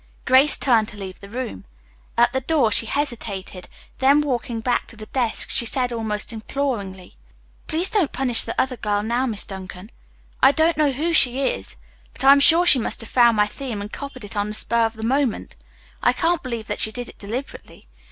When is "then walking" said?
3.99-4.59